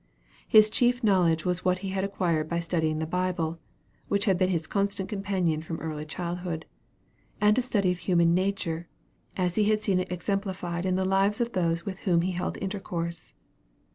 His 0.47 0.67
chief 0.71 1.03
knowledge 1.03 1.45
was 1.45 1.63
what 1.63 1.77
he 1.85 1.89
had 1.89 2.03
acquired 2.03 2.49
by 2.49 2.57
studying 2.59 2.97
the 2.97 3.05
Bible 3.05 3.59
(which 4.07 4.25
had 4.25 4.35
been 4.35 4.49
his 4.49 4.65
constant 4.65 5.07
companion 5.07 5.61
from 5.61 5.79
early 5.79 6.05
childhood,) 6.07 6.65
and 7.39 7.55
a 7.55 7.61
study 7.61 7.91
of 7.91 7.99
human 7.99 8.33
nature, 8.33 8.87
as 9.37 9.53
he 9.53 9.65
had 9.65 9.83
seen 9.83 9.99
it 9.99 10.11
exemplified 10.11 10.87
in 10.87 10.95
the 10.95 11.05
lives 11.05 11.39
of 11.39 11.51
those 11.51 11.85
with 11.85 11.99
whom 11.99 12.23
he 12.23 12.31
held 12.31 12.57
intercourse. 12.57 13.35